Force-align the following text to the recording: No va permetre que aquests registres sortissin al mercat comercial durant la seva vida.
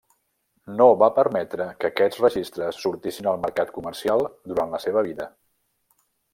No 0.77 0.87
va 1.01 1.09
permetre 1.17 1.67
que 1.83 1.91
aquests 1.91 2.23
registres 2.23 2.81
sortissin 2.87 3.29
al 3.33 3.39
mercat 3.45 3.77
comercial 3.79 4.27
durant 4.55 4.77
la 4.77 4.83
seva 4.89 5.09
vida. 5.13 5.33